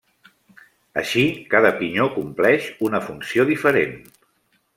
Així, 1.01 1.25
cada 1.51 1.71
pinyó 1.81 2.07
compleix 2.15 2.71
una 2.89 3.03
funció 3.11 3.47
diferent. 3.53 3.95